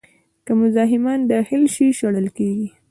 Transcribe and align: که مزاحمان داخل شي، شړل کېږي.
که 0.45 0.51
مزاحمان 0.59 1.19
داخل 1.33 1.63
شي، 1.73 1.87
شړل 1.99 2.27
کېږي. 2.37 2.67